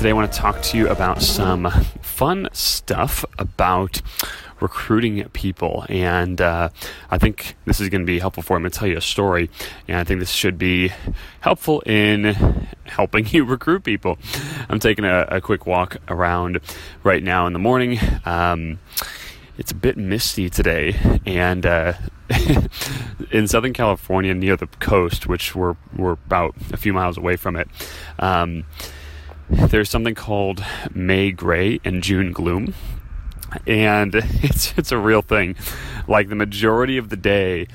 Today, 0.00 0.08
I 0.08 0.14
want 0.14 0.32
to 0.32 0.38
talk 0.38 0.62
to 0.62 0.78
you 0.78 0.88
about 0.88 1.20
some 1.20 1.70
fun 2.00 2.48
stuff 2.52 3.22
about 3.38 4.00
recruiting 4.58 5.28
people. 5.28 5.84
And 5.90 6.40
uh, 6.40 6.70
I 7.10 7.18
think 7.18 7.54
this 7.66 7.80
is 7.80 7.90
going 7.90 8.00
to 8.00 8.06
be 8.06 8.18
helpful 8.18 8.42
for 8.42 8.54
you. 8.54 8.56
I'm 8.56 8.62
going 8.62 8.70
to 8.70 8.78
tell 8.78 8.88
you 8.88 8.96
a 8.96 9.02
story, 9.02 9.50
and 9.86 9.98
I 9.98 10.04
think 10.04 10.20
this 10.20 10.30
should 10.30 10.56
be 10.56 10.90
helpful 11.40 11.82
in 11.84 12.34
helping 12.84 13.26
you 13.30 13.44
recruit 13.44 13.84
people. 13.84 14.16
I'm 14.70 14.80
taking 14.80 15.04
a, 15.04 15.26
a 15.28 15.40
quick 15.42 15.66
walk 15.66 15.98
around 16.08 16.60
right 17.04 17.22
now 17.22 17.46
in 17.46 17.52
the 17.52 17.58
morning. 17.58 17.98
Um, 18.24 18.78
it's 19.58 19.70
a 19.70 19.74
bit 19.74 19.98
misty 19.98 20.48
today, 20.48 20.96
and 21.26 21.66
uh, 21.66 21.92
in 23.30 23.46
Southern 23.46 23.74
California, 23.74 24.32
near 24.32 24.56
the 24.56 24.66
coast, 24.66 25.26
which 25.26 25.54
we're 25.54 25.76
we're 25.94 26.12
about 26.12 26.54
a 26.72 26.78
few 26.78 26.94
miles 26.94 27.18
away 27.18 27.36
from 27.36 27.54
it, 27.54 27.68
um, 28.18 28.64
there's 29.50 29.90
something 29.90 30.14
called 30.14 30.64
May 30.94 31.32
gray 31.32 31.80
and 31.84 32.02
June 32.02 32.32
gloom, 32.32 32.74
and 33.66 34.14
it's 34.42 34.72
it's 34.76 34.92
a 34.92 34.98
real 34.98 35.22
thing. 35.22 35.56
Like 36.08 36.28
the 36.28 36.36
majority 36.36 36.96
of 36.96 37.08
the 37.08 37.16
day 37.16 37.68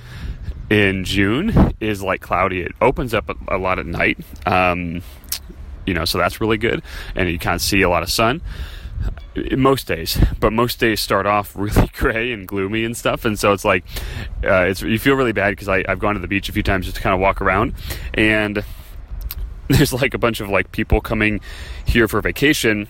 in 0.69 1.03
June 1.03 1.73
is 1.79 2.01
like 2.01 2.21
cloudy. 2.21 2.61
It 2.61 2.73
opens 2.81 3.13
up 3.13 3.29
a, 3.29 3.35
a 3.55 3.57
lot 3.57 3.79
at 3.79 3.85
night, 3.85 4.17
um, 4.45 5.01
you 5.85 5.93
know, 5.93 6.05
so 6.05 6.17
that's 6.17 6.41
really 6.41 6.58
good, 6.58 6.81
and 7.15 7.30
you 7.30 7.37
kind 7.37 7.55
of 7.55 7.61
see 7.61 7.81
a 7.81 7.89
lot 7.89 8.03
of 8.03 8.09
sun 8.09 8.41
most 9.58 9.87
days, 9.87 10.17
but 10.39 10.53
most 10.53 10.80
days 10.80 10.99
start 10.99 11.25
off 11.25 11.55
really 11.55 11.89
gray 11.93 12.31
and 12.31 12.47
gloomy 12.47 12.85
and 12.85 12.95
stuff, 12.95 13.25
and 13.25 13.37
so 13.37 13.53
it's 13.53 13.65
like 13.65 13.83
uh, 14.43 14.64
it's 14.64 14.81
you 14.81 14.99
feel 14.99 15.15
really 15.15 15.33
bad 15.33 15.52
because 15.52 15.67
I've 15.67 15.99
gone 15.99 16.15
to 16.15 16.19
the 16.19 16.27
beach 16.27 16.49
a 16.49 16.52
few 16.52 16.64
times 16.64 16.85
just 16.85 16.97
to 16.97 17.02
kind 17.02 17.14
of 17.14 17.19
walk 17.19 17.41
around, 17.41 17.73
and 18.14 18.64
there's 19.77 19.93
like 19.93 20.14
a 20.14 20.17
bunch 20.17 20.39
of 20.39 20.49
like 20.49 20.71
people 20.71 21.02
coming 21.02 21.42
here 21.86 22.08
for 22.08 22.21
vacation. 22.21 22.87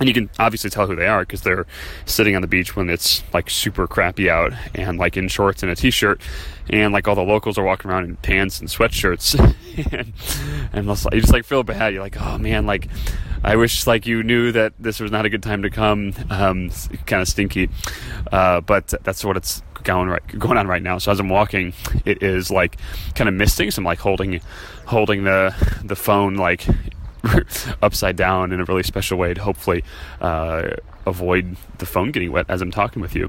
And 0.00 0.08
you 0.08 0.14
can 0.14 0.28
obviously 0.40 0.70
tell 0.70 0.88
who 0.88 0.96
they 0.96 1.06
are 1.06 1.20
because 1.20 1.42
they're 1.42 1.66
sitting 2.04 2.34
on 2.34 2.42
the 2.42 2.48
beach 2.48 2.74
when 2.74 2.90
it's 2.90 3.22
like 3.32 3.48
super 3.48 3.86
crappy 3.86 4.28
out 4.28 4.52
and 4.74 4.98
like 4.98 5.16
in 5.16 5.28
shorts 5.28 5.62
and 5.62 5.70
a 5.70 5.76
t 5.76 5.90
shirt. 5.90 6.20
And 6.68 6.92
like 6.92 7.06
all 7.06 7.14
the 7.14 7.22
locals 7.22 7.58
are 7.58 7.64
walking 7.64 7.90
around 7.90 8.04
in 8.04 8.16
pants 8.16 8.58
and 8.58 8.68
sweatshirts. 8.68 9.38
and, 9.92 10.12
and 10.72 10.86
you 10.86 11.20
just 11.20 11.32
like 11.32 11.44
feel 11.44 11.62
bad. 11.62 11.94
You're 11.94 12.02
like, 12.02 12.20
oh 12.20 12.38
man, 12.38 12.66
like 12.66 12.88
I 13.44 13.56
wish 13.56 13.86
like 13.86 14.06
you 14.06 14.22
knew 14.22 14.52
that 14.52 14.72
this 14.78 15.00
was 15.00 15.12
not 15.12 15.26
a 15.26 15.28
good 15.28 15.42
time 15.42 15.62
to 15.62 15.70
come. 15.70 16.14
Um, 16.30 16.70
kind 17.04 17.20
of 17.20 17.28
stinky, 17.28 17.68
uh, 18.32 18.62
but 18.62 18.94
that's 19.04 19.22
what 19.22 19.36
it's 19.36 19.62
going 19.82 20.08
right 20.08 20.26
going 20.38 20.56
on 20.56 20.66
right 20.66 20.82
now. 20.82 20.96
So 20.96 21.12
as 21.12 21.20
I'm 21.20 21.28
walking, 21.28 21.74
it 22.06 22.22
is 22.22 22.50
like 22.50 22.78
kind 23.14 23.28
of 23.28 23.34
misting. 23.34 23.70
So 23.70 23.80
I'm 23.80 23.84
like 23.84 23.98
holding 23.98 24.40
holding 24.86 25.24
the 25.24 25.54
the 25.84 25.94
phone 25.94 26.36
like 26.36 26.66
upside 27.82 28.16
down 28.16 28.50
in 28.50 28.60
a 28.60 28.64
really 28.64 28.82
special 28.82 29.18
way 29.18 29.34
to 29.34 29.42
hopefully 29.42 29.84
uh, 30.22 30.70
avoid 31.06 31.56
the 31.78 31.86
phone 31.86 32.12
getting 32.12 32.32
wet 32.32 32.46
as 32.48 32.62
I'm 32.62 32.70
talking 32.70 33.02
with 33.02 33.14
you. 33.14 33.28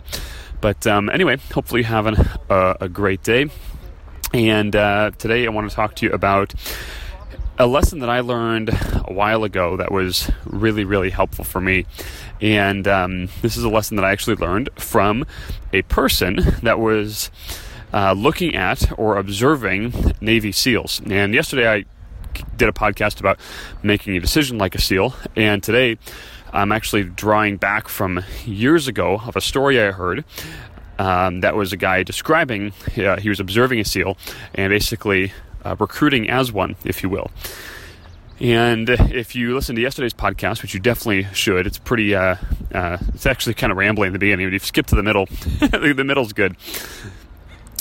But 0.61 0.87
um, 0.87 1.09
anyway, 1.09 1.37
hopefully 1.53 1.83
having 1.83 2.15
a, 2.49 2.77
a 2.81 2.89
great 2.89 3.21
day. 3.21 3.49
And 4.33 4.75
uh, 4.75 5.11
today 5.17 5.45
I 5.45 5.49
want 5.49 5.69
to 5.69 5.75
talk 5.75 5.95
to 5.97 6.05
you 6.05 6.11
about 6.13 6.53
a 7.57 7.67
lesson 7.67 7.99
that 7.99 8.09
I 8.09 8.19
learned 8.19 8.69
a 8.69 9.13
while 9.13 9.43
ago 9.43 9.77
that 9.77 9.91
was 9.91 10.29
really, 10.45 10.83
really 10.83 11.09
helpful 11.09 11.45
for 11.45 11.61
me. 11.61 11.85
And 12.41 12.87
um, 12.87 13.29
this 13.41 13.55
is 13.55 13.63
a 13.63 13.69
lesson 13.69 13.95
that 13.95 14.05
I 14.05 14.11
actually 14.11 14.35
learned 14.35 14.69
from 14.75 15.25
a 15.71 15.81
person 15.83 16.35
that 16.63 16.79
was 16.79 17.31
uh, 17.93 18.13
looking 18.13 18.55
at 18.55 18.97
or 18.99 19.17
observing 19.17 20.13
Navy 20.19 20.51
SEALs. 20.51 21.01
And 21.09 21.33
yesterday 21.33 21.71
I 21.71 21.85
did 22.57 22.67
a 22.67 22.73
podcast 22.73 23.21
about 23.21 23.39
making 23.81 24.17
a 24.17 24.19
decision 24.19 24.57
like 24.57 24.75
a 24.75 24.81
SEAL. 24.81 25.15
And 25.37 25.63
today 25.63 25.97
I'm 26.51 26.73
actually 26.73 27.03
drawing 27.03 27.55
back 27.55 27.87
from 27.87 28.23
years 28.45 28.89
ago 28.89 29.21
of 29.25 29.37
a 29.37 29.41
story 29.41 29.81
I 29.81 29.91
heard. 29.91 30.25
Um, 30.97 31.41
that 31.41 31.55
was 31.55 31.73
a 31.73 31.77
guy 31.77 32.03
describing, 32.03 32.71
uh, 32.97 33.17
he 33.17 33.27
was 33.27 33.41
observing 33.41 33.79
a 33.79 33.85
SEAL 33.85 34.17
and 34.53 34.71
basically 34.71 35.33
uh, 35.65 35.75
recruiting 35.79 36.29
as 36.29 36.51
one, 36.51 36.75
if 36.85 37.03
you 37.03 37.09
will. 37.09 37.31
And 38.39 38.89
if 38.89 39.33
you 39.33 39.55
listen 39.55 39.75
to 39.75 39.81
yesterday's 39.81 40.13
podcast, 40.13 40.61
which 40.61 40.73
you 40.73 40.79
definitely 40.79 41.23
should, 41.33 41.65
it's 41.65 41.77
pretty, 41.77 42.13
uh, 42.13 42.35
uh, 42.73 42.97
it's 43.13 43.25
actually 43.25 43.53
kind 43.53 43.71
of 43.71 43.77
rambling 43.77 44.07
in 44.07 44.13
the 44.13 44.19
beginning. 44.19 44.47
If 44.47 44.53
you 44.53 44.59
skip 44.59 44.87
to 44.87 44.95
the 44.95 45.03
middle, 45.03 45.25
the 45.59 46.03
middle's 46.05 46.33
good. 46.33 46.57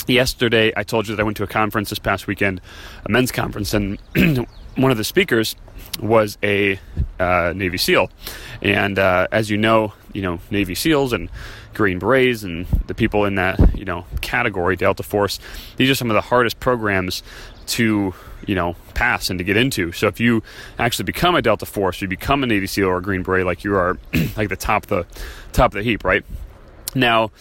Yesterday, 0.06 0.73
I 0.77 0.84
told 0.84 1.09
you 1.09 1.17
that 1.17 1.23
I 1.23 1.25
went 1.25 1.37
to 1.39 1.43
a 1.43 1.49
conference 1.49 1.91
this 1.91 1.99
past 1.99 2.27
weekend, 2.27 2.61
a 3.05 3.11
men's 3.11 3.33
conference, 3.33 3.75
and 3.75 3.99
one 4.77 4.91
of 4.93 4.97
the 4.97 5.05
speakers 5.05 5.56
was 6.00 6.39
a 6.43 6.78
uh, 7.19 7.53
Navy 7.56 7.78
SEAL. 7.78 8.11
And 8.62 8.99
uh, 8.99 9.27
as 9.33 9.50
you 9.50 9.56
know, 9.56 9.93
you 10.12 10.23
know 10.23 10.41
Navy 10.50 10.75
SEALs 10.75 11.12
and 11.12 11.28
Green 11.75 11.99
Berets 11.99 12.44
and 12.44 12.67
the 12.87 12.94
people 12.94 13.25
in 13.25 13.34
that 13.34 13.77
you 13.77 13.84
know 13.84 14.06
category, 14.21 14.77
Delta 14.77 15.03
Force. 15.03 15.39
These 15.77 15.91
are 15.91 15.94
some 15.94 16.11
of 16.11 16.15
the 16.15 16.23
hardest 16.23 16.61
programs 16.61 17.23
to 17.64 18.14
you 18.47 18.54
know 18.54 18.76
pass 18.94 19.30
and 19.30 19.38
to 19.38 19.44
get 19.44 19.56
into. 19.56 19.92
So 19.92 20.06
if 20.06 20.20
you 20.20 20.42
actually 20.78 21.04
become 21.04 21.34
a 21.34 21.42
Delta 21.42 21.66
Force, 21.66 22.00
you 22.00 22.08
become 22.08 22.42
a 22.42 22.47
Navy 22.47 22.66
SEAL 22.66 22.86
or 22.86 22.98
a 22.98 23.02
Green 23.02 23.22
Beret, 23.22 23.47
like 23.47 23.64
you 23.64 23.75
are 23.75 23.98
like 24.36 24.48
the 24.48 24.56
top 24.56 24.84
of 24.84 24.88
the 24.88 25.06
top 25.52 25.72
of 25.72 25.75
the 25.75 25.82
heap, 25.82 26.04
right? 26.04 26.25
Now, 26.94 27.32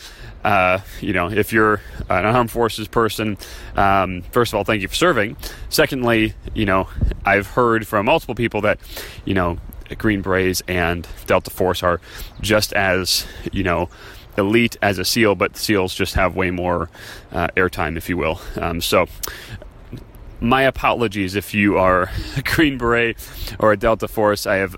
uh, 0.44 0.80
you 1.00 1.14
know, 1.14 1.30
if 1.30 1.54
you're 1.54 1.82
an 2.10 2.26
armed 2.26 2.52
forces 2.52 2.88
person, 2.88 3.38
um, 3.76 4.24
first 4.32 4.52
of 4.52 4.58
all, 4.58 4.64
thank 4.64 4.82
you 4.82 4.88
for 4.88 4.96
serving. 4.96 5.38
Secondly, 5.70 6.34
you 6.54 6.66
know, 6.66 6.88
I've 7.26 7.48
heard 7.48 7.88
from 7.88 8.08
multiple 8.08 8.36
people 8.36 8.62
that, 8.62 8.80
you 9.26 9.34
know, 9.34 9.60
Green 9.98 10.22
Berets 10.22 10.62
and 10.68 11.08
Delta 11.28 11.50
Force 11.50 11.84
are 11.84 12.02
just 12.42 12.74
as, 12.74 13.26
you 13.52 13.64
know, 13.64 13.90
elite 14.38 14.76
as 14.82 14.98
a 14.98 15.06
SEAL, 15.06 15.36
but 15.36 15.56
SEALs 15.56 15.94
just 15.94 16.16
have 16.16 16.36
way 16.36 16.52
more 16.52 16.90
uh, 17.32 17.48
airtime, 17.56 17.98
if 17.98 18.10
you 18.10 18.18
will. 18.18 18.42
Um, 18.56 18.82
so, 18.82 19.06
my 20.44 20.64
apologies 20.64 21.36
if 21.36 21.54
you 21.54 21.78
are 21.78 22.12
a 22.38 22.42
Green 22.44 22.78
Beret 22.78 23.18
or 23.60 23.72
a 23.72 23.78
Delta 23.78 24.08
Force. 24.08 24.46
I 24.46 24.58
have 24.58 24.76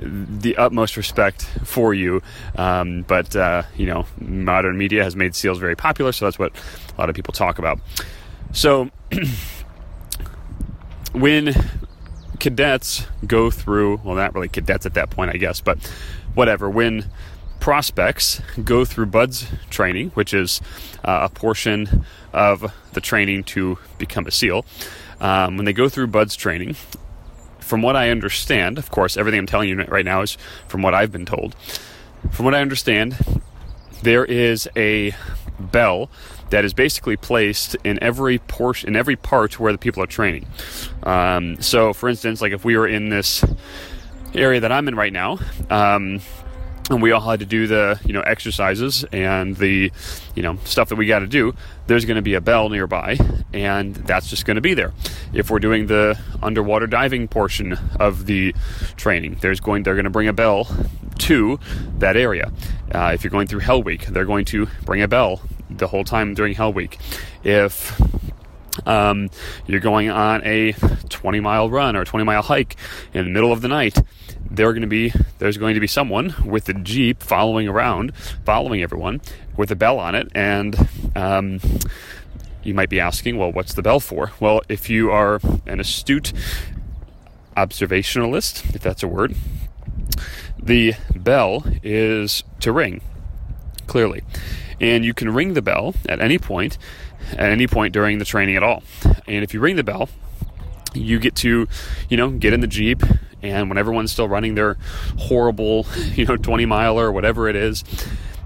the 0.00 0.56
utmost 0.56 0.96
respect 0.96 1.42
for 1.64 1.92
you. 1.94 2.22
Um, 2.56 3.02
but, 3.08 3.34
uh, 3.34 3.62
you 3.76 3.86
know, 3.86 4.06
modern 4.20 4.76
media 4.78 5.02
has 5.02 5.16
made 5.16 5.34
SEALs 5.34 5.58
very 5.58 5.74
popular, 5.74 6.12
so 6.12 6.26
that's 6.26 6.38
what 6.38 6.52
a 6.96 7.00
lot 7.00 7.08
of 7.08 7.16
people 7.16 7.32
talk 7.32 7.58
about. 7.58 7.80
So, 8.52 8.90
when 11.12 11.54
cadets 12.38 13.06
go 13.26 13.50
through, 13.50 14.00
well, 14.04 14.14
not 14.14 14.34
really 14.34 14.48
cadets 14.48 14.86
at 14.86 14.94
that 14.94 15.10
point, 15.10 15.30
I 15.34 15.38
guess, 15.38 15.60
but 15.60 15.78
whatever, 16.34 16.70
when 16.70 17.06
prospects 17.60 18.40
go 18.64 18.84
through 18.84 19.06
BUDS 19.06 19.46
training, 19.70 20.10
which 20.10 20.32
is 20.32 20.60
uh, 21.04 21.28
a 21.30 21.34
portion 21.34 22.04
of 22.32 22.72
the 22.92 23.00
training 23.00 23.44
to 23.44 23.78
become 23.98 24.26
a 24.26 24.30
SEAL. 24.30 24.64
Um, 25.20 25.56
when 25.56 25.66
they 25.66 25.72
go 25.72 25.88
through 25.88 26.08
BUDS 26.08 26.36
training, 26.36 26.76
from 27.58 27.82
what 27.82 27.96
I 27.96 28.10
understand, 28.10 28.78
of 28.78 28.90
course, 28.90 29.16
everything 29.16 29.40
I'm 29.40 29.46
telling 29.46 29.68
you 29.68 29.82
right 29.84 30.04
now 30.04 30.22
is 30.22 30.38
from 30.68 30.82
what 30.82 30.94
I've 30.94 31.12
been 31.12 31.26
told. 31.26 31.54
From 32.30 32.44
what 32.44 32.54
I 32.54 32.60
understand, 32.60 33.42
there 34.02 34.24
is 34.24 34.68
a 34.76 35.14
bell 35.58 36.10
that 36.50 36.64
is 36.64 36.72
basically 36.72 37.16
placed 37.16 37.76
in 37.84 38.02
every 38.02 38.38
portion, 38.38 38.88
in 38.88 38.96
every 38.96 39.16
part 39.16 39.60
where 39.60 39.72
the 39.72 39.78
people 39.78 40.02
are 40.02 40.06
training. 40.06 40.46
Um, 41.02 41.60
so, 41.60 41.92
for 41.92 42.08
instance, 42.08 42.40
like 42.40 42.52
if 42.52 42.64
we 42.64 42.76
were 42.76 42.88
in 42.88 43.10
this 43.10 43.44
area 44.34 44.60
that 44.60 44.72
I'm 44.72 44.88
in 44.88 44.94
right 44.94 45.12
now, 45.12 45.38
um, 45.68 46.20
and 46.90 47.02
we 47.02 47.12
all 47.12 47.20
had 47.20 47.40
to 47.40 47.46
do 47.46 47.66
the 47.66 48.00
you 48.04 48.12
know 48.12 48.20
exercises 48.20 49.04
and 49.12 49.56
the 49.56 49.92
you 50.34 50.42
know 50.42 50.56
stuff 50.64 50.88
that 50.88 50.96
we 50.96 51.06
got 51.06 51.20
to 51.20 51.26
do. 51.26 51.54
There's 51.86 52.04
going 52.04 52.16
to 52.16 52.22
be 52.22 52.34
a 52.34 52.40
bell 52.40 52.68
nearby 52.68 53.18
and 53.52 53.94
that's 53.94 54.28
just 54.28 54.44
going 54.44 54.56
to 54.56 54.60
be 54.60 54.74
there. 54.74 54.92
If 55.32 55.50
we're 55.50 55.58
doing 55.58 55.86
the 55.86 56.18
underwater 56.42 56.86
diving 56.86 57.28
portion 57.28 57.78
of 57.98 58.26
the 58.26 58.54
training 58.96 59.38
there's 59.40 59.60
going 59.60 59.82
they're 59.82 59.94
going 59.94 60.04
to 60.04 60.10
bring 60.10 60.28
a 60.28 60.32
bell 60.32 60.68
to 61.18 61.58
that 61.98 62.16
area. 62.16 62.52
Uh, 62.92 63.10
if 63.14 63.24
you're 63.24 63.30
going 63.30 63.46
through 63.46 63.60
hell 63.60 63.82
week 63.82 64.06
they're 64.06 64.24
going 64.24 64.44
to 64.46 64.66
bring 64.84 65.02
a 65.02 65.08
bell 65.08 65.40
the 65.70 65.86
whole 65.86 66.04
time 66.04 66.34
during 66.34 66.54
hell 66.54 66.72
week. 66.72 66.98
If 67.44 68.00
um, 68.86 69.30
you're 69.66 69.80
going 69.80 70.10
on 70.10 70.42
a 70.44 70.72
20 70.72 71.40
mile 71.40 71.70
run 71.70 71.96
or 71.96 72.02
a 72.02 72.04
20 72.04 72.24
mile 72.24 72.42
hike 72.42 72.76
in 73.12 73.24
the 73.24 73.30
middle 73.30 73.52
of 73.52 73.60
the 73.60 73.68
night. 73.68 73.98
They're 74.50 74.72
going 74.72 74.82
to 74.82 74.88
be 74.88 75.12
there's 75.38 75.56
going 75.56 75.74
to 75.74 75.80
be 75.80 75.86
someone 75.86 76.34
with 76.44 76.68
a 76.68 76.74
jeep 76.74 77.22
following 77.22 77.68
around, 77.68 78.16
following 78.44 78.82
everyone 78.82 79.20
with 79.56 79.70
a 79.70 79.76
bell 79.76 79.98
on 79.98 80.14
it, 80.14 80.28
and 80.34 80.88
um, 81.16 81.60
you 82.62 82.74
might 82.74 82.88
be 82.88 83.00
asking, 83.00 83.36
well, 83.36 83.52
what's 83.52 83.74
the 83.74 83.82
bell 83.82 84.00
for? 84.00 84.32
Well, 84.40 84.62
if 84.68 84.88
you 84.88 85.10
are 85.10 85.40
an 85.66 85.80
astute 85.80 86.32
observationalist, 87.56 88.74
if 88.74 88.82
that's 88.82 89.02
a 89.02 89.08
word, 89.08 89.34
the 90.62 90.94
bell 91.14 91.64
is 91.82 92.44
to 92.60 92.72
ring 92.72 93.00
clearly, 93.86 94.22
and 94.80 95.04
you 95.04 95.14
can 95.14 95.32
ring 95.32 95.54
the 95.54 95.62
bell 95.62 95.94
at 96.08 96.20
any 96.20 96.38
point, 96.38 96.78
at 97.32 97.50
any 97.50 97.66
point 97.66 97.92
during 97.92 98.18
the 98.18 98.24
training 98.24 98.56
at 98.56 98.62
all. 98.62 98.82
And 99.26 99.44
if 99.44 99.54
you 99.54 99.60
ring 99.60 99.76
the 99.76 99.84
bell, 99.84 100.08
you 100.94 101.18
get 101.18 101.34
to, 101.36 101.68
you 102.08 102.16
know, 102.16 102.30
get 102.30 102.52
in 102.52 102.60
the 102.60 102.66
Jeep, 102.66 103.02
and 103.42 103.68
when 103.68 103.78
everyone's 103.78 104.10
still 104.10 104.28
running 104.28 104.54
their 104.54 104.76
horrible, 105.18 105.86
you 106.14 106.24
know, 106.24 106.36
20 106.36 106.66
miler 106.66 107.06
or 107.06 107.12
whatever 107.12 107.48
it 107.48 107.56
is, 107.56 107.84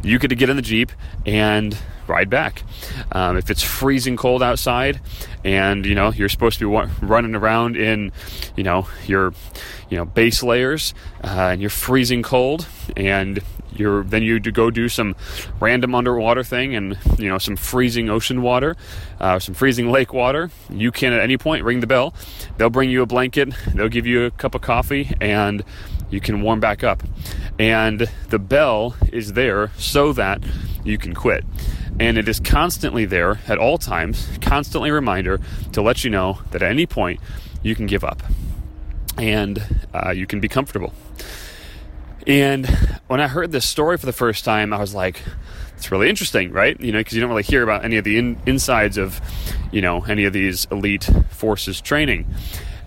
you 0.02 0.18
get 0.18 0.28
to 0.28 0.34
get 0.34 0.50
in 0.50 0.56
the 0.56 0.62
Jeep 0.62 0.92
and 1.26 1.76
ride 2.06 2.28
back. 2.28 2.62
Um, 3.12 3.36
if 3.36 3.50
it's 3.50 3.62
freezing 3.62 4.16
cold 4.16 4.42
outside 4.42 5.00
and, 5.44 5.86
you 5.86 5.94
know, 5.94 6.10
you're 6.10 6.28
supposed 6.28 6.58
to 6.58 6.68
be 6.68 6.90
running 7.06 7.34
around 7.34 7.76
in, 7.76 8.12
you 8.56 8.64
know, 8.64 8.88
your, 9.06 9.32
you 9.88 9.96
know, 9.96 10.04
base 10.04 10.42
layers 10.42 10.94
uh, 11.22 11.50
and 11.52 11.60
you're 11.60 11.70
freezing 11.70 12.22
cold 12.22 12.66
and 12.96 13.40
you're 13.74 14.04
then 14.04 14.22
you 14.22 14.38
go 14.38 14.70
do 14.70 14.88
some 14.88 15.16
random 15.58 15.94
underwater 15.94 16.44
thing 16.44 16.74
and 16.74 16.98
you 17.18 17.26
know 17.26 17.38
some 17.38 17.56
freezing 17.56 18.10
ocean 18.10 18.42
water 18.42 18.76
uh, 19.18 19.38
some 19.38 19.54
freezing 19.54 19.90
lake 19.90 20.12
water. 20.12 20.50
You 20.68 20.90
can 20.90 21.12
at 21.12 21.20
any 21.20 21.38
point 21.38 21.64
ring 21.64 21.80
the 21.80 21.86
bell. 21.86 22.12
They'll 22.58 22.70
bring 22.70 22.90
you 22.90 23.02
a 23.02 23.06
blanket. 23.06 23.54
They'll 23.72 23.88
give 23.88 24.06
you 24.06 24.24
a 24.24 24.30
cup 24.30 24.54
of 24.54 24.62
coffee 24.62 25.12
and 25.20 25.64
you 26.12 26.20
can 26.20 26.42
warm 26.42 26.60
back 26.60 26.84
up 26.84 27.02
and 27.58 28.08
the 28.28 28.38
bell 28.38 28.94
is 29.12 29.32
there 29.32 29.72
so 29.76 30.12
that 30.12 30.40
you 30.84 30.96
can 30.96 31.14
quit 31.14 31.44
and 31.98 32.16
it 32.16 32.28
is 32.28 32.38
constantly 32.38 33.04
there 33.04 33.40
at 33.48 33.58
all 33.58 33.78
times 33.78 34.28
constantly 34.40 34.90
a 34.90 34.92
reminder 34.92 35.40
to 35.72 35.82
let 35.82 36.04
you 36.04 36.10
know 36.10 36.38
that 36.52 36.62
at 36.62 36.70
any 36.70 36.86
point 36.86 37.18
you 37.62 37.74
can 37.74 37.86
give 37.86 38.04
up 38.04 38.22
and 39.18 39.84
uh, 39.92 40.10
you 40.10 40.26
can 40.26 40.38
be 40.38 40.48
comfortable 40.48 40.92
and 42.26 42.66
when 43.08 43.20
I 43.20 43.28
heard 43.28 43.52
this 43.52 43.66
story 43.66 43.98
for 43.98 44.06
the 44.06 44.12
first 44.12 44.44
time, 44.44 44.72
I 44.72 44.78
was 44.78 44.94
like, 44.94 45.20
it's 45.76 45.90
really 45.90 46.08
interesting, 46.08 46.52
right? 46.52 46.80
You 46.80 46.92
know, 46.92 46.98
because 46.98 47.14
you 47.14 47.20
don't 47.20 47.30
really 47.30 47.42
hear 47.42 47.62
about 47.62 47.84
any 47.84 47.96
of 47.96 48.04
the 48.04 48.18
in- 48.18 48.40
insides 48.46 48.96
of, 48.96 49.20
you 49.72 49.82
know, 49.82 50.02
any 50.02 50.24
of 50.24 50.32
these 50.32 50.66
elite 50.70 51.08
forces 51.30 51.80
training. 51.80 52.26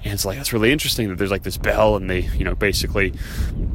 And 0.06 0.14
it's 0.14 0.24
like, 0.24 0.38
that's 0.38 0.54
really 0.54 0.72
interesting 0.72 1.10
that 1.10 1.18
there's 1.18 1.32
like 1.32 1.42
this 1.42 1.58
bell 1.58 1.96
and 1.96 2.08
they, 2.08 2.22
you 2.22 2.46
know, 2.46 2.54
basically, 2.54 3.12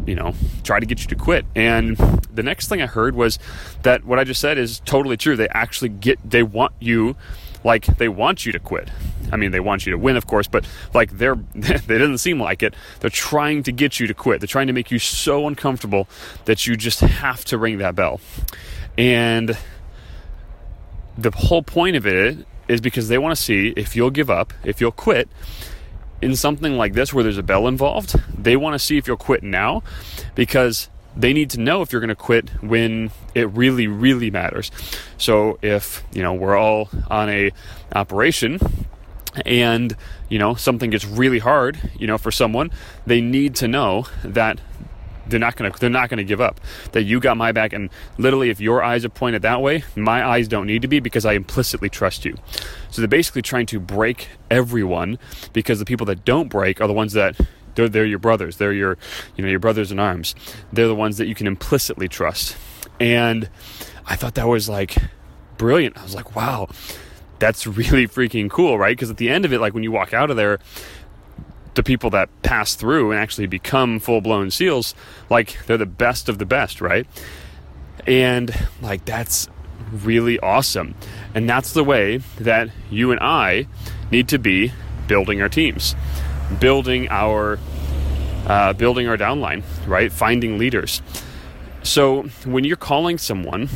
you 0.07 0.15
know, 0.15 0.33
try 0.63 0.79
to 0.79 0.87
get 0.87 1.01
you 1.01 1.09
to 1.09 1.17
quit. 1.17 1.45
And 1.57 1.97
the 2.33 2.45
next 2.45 2.69
thing 2.69 2.81
I 2.81 2.87
heard 2.87 3.17
was 3.17 3.41
that 3.83 4.05
what 4.05 4.21
I 4.21 4.25
just 4.25 4.41
said 4.41 4.57
is 4.57 4.79
totally 4.85 5.17
true. 5.17 5.35
They 5.35 5.49
actually 5.49 5.89
get, 5.89 6.19
they 6.25 6.45
want 6.45 6.73
you 6.79 7.17
like 7.65 7.85
they 7.99 8.09
want 8.09 8.47
you 8.47 8.53
to 8.53 8.61
quit. 8.61 8.91
I 9.33 9.37
mean, 9.37 9.51
they 9.51 9.61
want 9.61 9.85
you 9.87 9.93
to 9.93 9.99
win, 9.99 10.17
of 10.17 10.27
course, 10.29 10.47
but 10.47 10.67
like 10.95 11.11
they're 11.11 11.35
they 11.55 11.77
didn't 11.79 12.19
seem 12.19 12.41
like 12.41 12.63
it. 12.63 12.75
They're 13.01 13.11
trying 13.11 13.65
to 13.65 13.73
get 13.73 14.01
you 14.01 14.07
to 14.07 14.15
quit. 14.15 14.41
They're 14.41 14.47
trying 14.47 14.69
to 14.69 14.73
make 14.73 14.91
you 14.91 14.99
so 14.99 15.47
uncomfortable 15.47 16.09
that 16.45 16.67
you 16.67 16.77
just 16.77 17.01
have 17.01 17.45
to 17.47 17.59
ring 17.59 17.79
that 17.79 17.95
bell. 17.95 18.21
And 18.97 19.59
the 21.19 21.33
whole 21.33 21.63
point 21.63 21.97
of 21.97 22.07
it 22.07 22.47
is 22.69 22.81
because 22.81 23.09
they 23.09 23.19
want 23.19 23.37
to 23.37 23.43
see 23.43 23.75
if 23.77 23.97
you'll 23.97 24.11
give 24.11 24.31
up, 24.31 24.55
if 24.65 24.81
you'll 24.81 24.93
quit 24.93 25.29
in 26.23 26.37
something 26.37 26.77
like 26.77 26.93
this 26.95 27.13
where 27.13 27.25
there's 27.25 27.39
a 27.39 27.43
bell 27.43 27.67
involved. 27.67 28.15
They 28.37 28.57
want 28.57 28.75
to 28.75 28.79
see 28.79 28.99
if 28.99 29.07
you'll 29.07 29.17
quit 29.17 29.43
now 29.43 29.83
because 30.35 30.89
they 31.17 31.33
need 31.33 31.51
to 31.51 31.61
know 31.61 31.83
if 31.83 31.93
you're 31.93 32.01
going 32.01 32.09
to 32.09 32.15
quit 32.15 32.49
when 32.63 33.11
it 33.35 33.49
really 33.51 33.87
really 33.87 34.31
matters 34.31 34.71
so 35.19 35.59
if 35.61 36.05
you 36.13 36.23
know 36.23 36.33
we're 36.33 36.57
all 36.57 36.89
on 37.11 37.29
a 37.29 37.51
operation 37.95 38.59
and 39.45 39.97
you 40.29 40.39
know 40.39 40.55
something 40.55 40.91
gets 40.91 41.05
really 41.05 41.41
hard 41.41 41.79
you 41.99 42.07
know 42.07 42.19
for 42.19 42.31
someone 42.31 42.71
they 43.07 43.21
need 43.21 43.55
to 43.55 43.67
know 43.67 44.07
that 44.23 44.61
they're 45.31 45.41
not 45.41 45.57
gonna 45.57 45.71
they're 45.79 45.91
not 45.91 46.09
gonna 46.09 46.25
give 46.25 46.41
up 46.41 46.61
that 46.93 47.03
you 47.03 47.21
got 47.21 47.37
my 47.37 47.53
back 47.53 47.73
and 47.73 47.91
literally 48.19 48.51
if 48.51 48.61
your 48.61 48.83
eyes 48.83 49.05
are 49.05 49.09
pointed 49.11 49.43
that 49.43 49.61
way 49.63 49.85
my 49.97 50.27
eyes 50.27 50.49
don't 50.49 50.67
need 50.67 50.83
to 50.83 50.89
be 50.89 51.01
because 51.01 51.25
i 51.25 51.33
implicitly 51.33 51.89
trust 51.89 52.25
you 52.25 52.37
so 52.91 53.01
they're 53.01 53.09
basically 53.09 53.43
trying 53.43 53.67
to 53.67 53.81
break 53.81 54.29
everyone 54.51 55.19
because 55.53 55.79
the 55.79 55.85
people 55.85 56.07
that 56.07 56.25
don't 56.25 56.49
break 56.49 56.81
are 56.81 56.87
the 56.87 56.93
ones 56.93 57.13
that 57.13 57.37
they're, 57.75 57.89
they're 57.89 58.07
your 58.07 58.19
brothers. 58.19 58.57
They're 58.57 58.73
your, 58.73 58.99
you 59.37 59.45
know, 59.45 59.51
your 59.51 59.61
brothers 59.61 59.93
in 59.93 59.99
arms. 59.99 60.35
They're 60.73 60.89
the 60.89 60.95
ones 60.95 61.19
that 61.19 61.27
you 61.27 61.35
can 61.35 61.47
implicitly 61.47 62.09
trust. 62.09 62.57
And 62.99 63.49
I 64.07 64.17
thought 64.17 64.35
that 64.35 64.49
was 64.49 64.69
like 64.69 64.97
brilliant. 65.57 65.97
I 65.97 66.03
was 66.03 66.15
like, 66.15 66.35
wow, 66.35 66.69
that's 67.39 67.67
really 67.67 68.07
freaking 68.07 68.51
cool, 68.51 68.79
right? 68.79 68.97
Because 68.97 69.11
at 69.11 69.17
the 69.17 69.31
end 69.31 69.45
of 69.45 69.53
it, 69.53 69.61
like 69.61 69.75
when 69.75 69.83
you 69.83 69.93
walk 69.93 70.13
out 70.13 70.31
of 70.31 70.37
there, 70.37 70.59
the 71.81 71.87
people 71.87 72.11
that 72.11 72.29
pass 72.43 72.75
through 72.75 73.11
and 73.11 73.21
actually 73.21 73.47
become 73.47 73.99
full 73.99 74.21
blown 74.21 74.51
SEALs, 74.51 74.95
like 75.31 75.59
they're 75.67 75.79
the 75.79 75.87
best 75.87 76.29
of 76.29 76.39
the 76.39 76.47
best, 76.47 76.81
right? 76.81 77.07
And 78.07 78.55
like 78.83 79.05
that's 79.05 79.49
really 79.91 80.39
awesome. 80.41 80.95
And 81.35 81.49
that's 81.49 81.73
the 81.73 81.85
way 81.85 82.19
that 82.39 82.69
you 82.91 83.13
and 83.13 83.21
I 83.21 83.67
need 84.11 84.29
to 84.29 84.39
be 84.39 84.73
building 85.07 85.43
our 85.43 85.49
teams 85.49 85.97
building 86.59 87.09
our 87.11 87.59
uh, 88.47 88.73
building 88.73 89.07
our 89.07 89.17
downline, 89.17 89.63
right? 89.87 90.11
Finding 90.11 90.59
leaders. 90.59 91.03
So 91.83 92.23
when 92.45 92.65
you're 92.65 92.77
calling 92.77 93.19
someone 93.19 93.69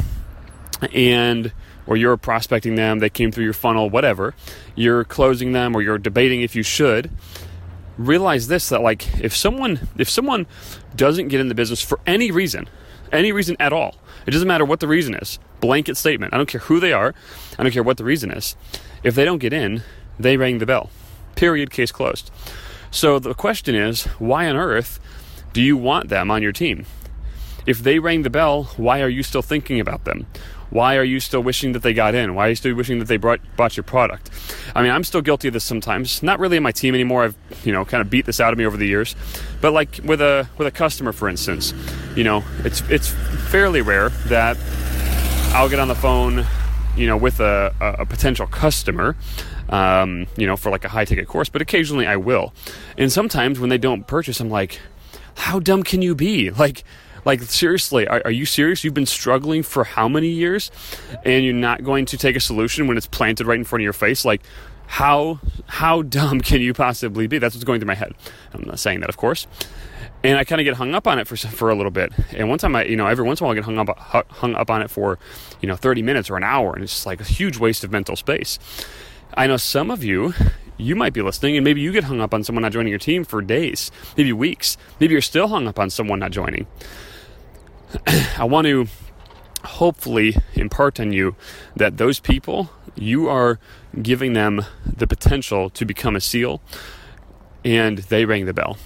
and 0.93 1.53
or 1.87 1.97
you're 1.97 2.17
prospecting 2.17 2.75
them, 2.75 2.99
they 2.99 3.11
came 3.11 3.31
through 3.31 3.45
your 3.45 3.53
funnel, 3.53 3.91
whatever, 3.91 4.35
you're 4.75 5.05
closing 5.05 5.53
them 5.53 5.77
or 5.77 5.83
you're 5.83 5.99
debating 5.99 6.41
if 6.41 6.57
you 6.57 6.63
should, 6.63 7.11
realize 7.97 8.49
this 8.49 8.69
that 8.69 8.83
like 8.83 9.21
if 9.21 9.37
someone 9.37 9.89
if 9.97 10.09
someone 10.09 10.47
doesn't 10.97 11.29
get 11.29 11.41
in 11.41 11.49
the 11.49 11.55
business 11.55 11.81
for 11.81 12.01
any 12.07 12.31
reason, 12.31 12.69
any 13.13 13.33
reason 13.33 13.57
at 13.61 13.73
all, 13.73 13.97
it 14.27 14.31
doesn't 14.31 14.49
matter 14.49 14.65
what 14.65 14.81
the 14.81 14.89
reason 14.89 15.15
is. 15.15 15.39
Blanket 15.61 15.97
statement. 15.97 16.35
I 16.35 16.37
don't 16.37 16.49
care 16.49 16.61
who 16.63 16.81
they 16.81 16.93
are. 16.93 17.15
I 17.59 17.63
don't 17.63 17.73
care 17.73 17.83
what 17.83 17.97
the 17.97 18.05
reason 18.05 18.31
is. 18.31 18.57
If 19.03 19.15
they 19.15 19.25
don't 19.25 19.39
get 19.39 19.53
in, 19.53 19.83
they 20.19 20.37
rang 20.37 20.59
the 20.59 20.67
bell. 20.67 20.91
Period. 21.37 21.71
Case 21.71 21.93
closed. 21.93 22.31
So 22.91 23.19
the 23.19 23.35
question 23.35 23.75
is, 23.75 24.05
why 24.19 24.49
on 24.49 24.57
earth 24.57 25.01
do 25.53 25.61
you 25.61 25.77
want 25.77 26.09
them 26.09 26.31
on 26.31 26.43
your 26.43 26.53
team? 26.53 26.87
If 27.67 27.83
they 27.83 27.99
rang 27.99 28.23
the 28.23 28.31
bell, 28.31 28.65
why 28.77 29.01
are 29.01 29.09
you 29.09 29.23
still 29.23 29.43
thinking 29.43 29.81
about 29.81 30.05
them? 30.05 30.27
Why 30.75 30.97
are 30.97 31.05
you 31.05 31.21
still 31.21 31.41
wishing 31.41 31.71
that 31.75 31.83
they 31.83 31.95
got 31.95 32.17
in? 32.17 32.35
Why 32.35 32.47
are 32.47 32.49
you 32.49 32.57
still 32.57 32.75
wishing 32.75 32.99
that 32.99 33.05
they 33.05 33.17
brought, 33.17 33.39
bought 33.57 33.77
your 33.77 33.85
product? 33.85 34.29
I 34.75 34.83
mean, 34.83 34.91
I'm 34.91 35.05
still 35.05 35.23
guilty 35.23 35.47
of 35.47 35.55
this 35.55 35.63
sometimes. 35.63 36.21
Not 36.21 36.41
really 36.41 36.57
in 36.57 36.65
my 36.65 36.73
team 36.73 36.95
anymore. 36.95 37.23
I've, 37.23 37.37
you 37.65 37.73
know, 37.73 37.85
kind 37.85 38.01
of 38.01 38.11
beat 38.11 38.27
this 38.27 38.41
out 38.41 38.53
of 38.53 38.59
me 38.59 38.67
over 38.67 38.77
the 38.77 38.87
years. 38.89 39.15
But 39.61 39.73
like 39.73 40.01
with 40.03 40.21
a 40.21 40.49
with 40.59 40.67
a 40.67 40.73
customer, 40.73 41.13
for 41.13 41.29
instance, 41.29 41.73
you 42.17 42.25
know, 42.25 42.43
it's 42.65 42.83
it's 42.91 43.09
fairly 43.53 43.83
rare 43.83 44.09
that 44.27 44.57
I'll 45.55 45.69
get 45.69 45.79
on 45.79 45.87
the 45.87 45.95
phone, 45.95 46.45
you 46.97 47.07
know, 47.07 47.17
with 47.17 47.39
a, 47.39 47.73
a, 47.81 48.03
a 48.03 48.07
potential 48.07 48.49
customer 48.49 49.15
um, 49.69 50.27
you 50.37 50.47
know, 50.47 50.57
for 50.57 50.71
like 50.71 50.85
a 50.85 50.89
high 50.89 51.05
ticket 51.05 51.29
course, 51.29 51.49
but 51.49 51.63
occasionally 51.63 52.07
I 52.07 52.17
will. 52.17 52.53
And 52.99 53.11
sometimes 53.11 53.59
when 53.59 53.71
they 53.71 53.79
don't 53.79 54.07
purchase, 54.07 54.41
I'm 54.41 54.51
like, 54.51 54.81
how 55.37 55.59
dumb 55.59 55.83
can 55.83 56.03
you 56.03 56.15
be? 56.15 56.51
Like, 56.51 56.85
Like, 57.25 57.43
seriously, 57.43 58.07
are, 58.07 58.23
are, 58.25 58.31
you 58.31 58.47
serious? 58.47 58.85
You've 58.85 58.95
been 58.95 59.07
struggling 59.07 59.63
for 59.63 59.85
how 59.85 60.09
many 60.09 60.29
years 60.29 60.71
and 61.25 61.45
you're 61.45 61.55
not 61.55 61.85
going 61.85 62.07
to 62.07 62.19
take 62.19 62.37
a 62.37 62.41
solution 62.41 62.87
when 62.87 62.97
it's 62.97 63.07
planted 63.07 63.47
right 63.47 63.59
in 63.59 63.65
front 63.65 63.81
of 63.81 63.85
your 63.85 63.93
face? 63.93 64.25
Like, 64.25 64.43
how 64.87 65.41
how 65.67 66.03
dumb 66.03 66.41
can 66.41 66.61
you 66.61 66.75
possibly 66.75 67.27
be? 67.27 67.39
That's 67.39 67.55
what's 67.55 67.65
going 67.65 67.81
through 67.81 67.89
my 67.89 67.95
head. 67.95 68.15
I'm 68.53 68.65
not 68.67 68.79
saying 68.79 69.01
that, 69.01 69.09
of 69.09 69.17
course. 69.17 69.47
And 70.23 70.39
I 70.39 70.45
kind 70.45 70.61
of 70.61 70.65
get 70.65 70.75
hung 70.75 70.95
up 70.95 71.07
on 71.07 71.19
it 71.19 71.27
for 71.27 71.37
for 71.37 71.71
a 71.71 71.75
little 71.75 71.91
bit. 71.91 72.13
And 72.33 72.49
one 72.49 72.59
time, 72.59 72.77
I 72.77 72.85
you 72.85 72.97
know 72.97 73.07
every 73.07 73.25
once 73.25 73.41
in 73.41 73.45
a 73.45 73.47
while 73.47 73.53
I 73.53 73.55
get 73.57 73.65
hung 73.65 73.79
up 73.79 73.99
hung 73.99 74.55
up 74.55 74.71
on 74.71 74.83
it 74.83 74.91
for 74.91 75.19
you 75.61 75.69
know 75.69 75.77
30 75.77 76.03
minutes 76.03 76.31
or 76.31 76.37
an 76.37 76.45
hour, 76.45 76.75
and 76.75 76.83
it's 76.83 76.93
just 76.93 77.07
like 77.07 77.21
a 77.21 77.25
huge 77.25 77.59
waste 77.59 77.85
of 77.85 77.91
mental 77.91 78.17
space. 78.17 78.59
I 79.37 79.47
know 79.47 79.57
some 79.57 79.91
of 79.91 80.05
you 80.05 80.35
you 80.77 80.97
might 80.97 81.13
be 81.13 81.23
listening 81.23 81.57
and 81.57 81.65
maybe 81.65 81.81
you 81.81 81.93
get 81.93 82.05
hung 82.05 82.21
up 82.21 82.35
on 82.35 82.43
someone 82.43 82.63
not 82.63 82.73
joining 82.73 82.91
your 82.91 82.99
team 82.99 83.25
for 83.25 83.41
days, 83.41 83.91
maybe 84.17 84.33
weeks. 84.33 84.77
Maybe 84.99 85.13
you're 85.13 85.23
still 85.23 85.49
hung 85.49 85.69
up 85.69 85.79
on 85.79 85.91
someone 85.91 86.19
not 86.19 86.33
joining. 86.33 86.67
I 88.39 88.45
want 88.45 88.67
to 88.67 88.87
hopefully 89.65 90.37
impart 90.55 91.01
on 91.01 91.13
you 91.13 91.37
that 91.77 91.97
those 91.97 92.21
people, 92.21 92.71
you 92.95 93.29
are 93.29 93.59
giving 94.03 94.33
them 94.33 94.65
the 94.85 95.07
potential 95.07 95.71
to 95.71 95.85
become 95.85 96.17
a 96.17 96.21
SEAL, 96.21 96.61
and 97.65 97.99
they 97.99 98.25
rang 98.25 98.47
the 98.47 98.55
bell. 98.55 98.77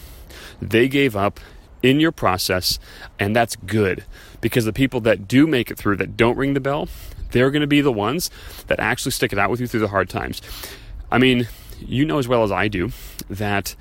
They 0.61 0.88
gave 0.88 1.17
up 1.17 1.41
in 1.83 2.00
your 2.00 2.12
process, 2.12 2.79
and 3.19 3.35
that's 3.35 3.57
good 3.57 4.05
because 4.41 4.65
the 4.65 4.73
people 4.73 5.00
that 5.03 5.29
do 5.29 5.47
make 5.47 5.71
it 5.71 5.79
through 5.79 5.97
that 5.97 6.17
don't 6.17 6.37
ring 6.37 6.55
the 6.55 6.61
bell, 6.61 6.88
they're 7.31 7.50
going 7.50 7.61
to 7.61 7.67
be 7.67 7.81
the 7.81 7.93
ones 7.93 8.31
that 8.69 8.81
actually 8.81 9.12
stick 9.12 9.33
it 9.33 9.38
out 9.38 9.50
with 9.50 9.61
you 9.61 9.67
through 9.67 9.81
the 9.81 9.88
hard 9.88 10.09
times. 10.09 10.41
I 11.11 11.19
mean, 11.19 11.49
you 11.81 12.05
know 12.05 12.19
as 12.19 12.29
well 12.29 12.43
as 12.43 12.53
I 12.53 12.69
do 12.69 12.91
that 13.31 13.75